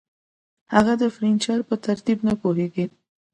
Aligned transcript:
هغه 0.73 0.93
د 1.01 1.03
فرنیچر 1.15 1.59
په 1.69 1.75
ترتیب 1.85 2.19
نه 2.27 2.33
پوهیږي 2.41 2.85